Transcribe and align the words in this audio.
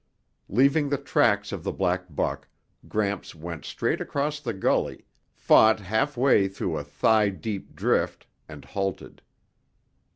Leaving 0.49 0.89
the 0.89 0.97
tracks 0.97 1.51
of 1.51 1.63
the 1.63 1.71
black 1.71 2.05
buck, 2.09 2.47
Gramps 2.87 3.35
went 3.35 3.63
straight 3.65 4.01
across 4.01 4.39
the 4.39 4.51
gully, 4.51 5.05
fought 5.35 5.79
halfway 5.79 6.47
through 6.47 6.75
a 6.75 6.83
thigh 6.83 7.29
deep 7.29 7.75
drift 7.75 8.25
and 8.49 8.65
halted. 8.65 9.21